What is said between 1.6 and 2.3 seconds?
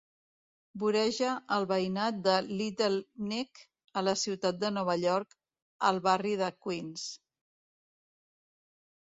veïnat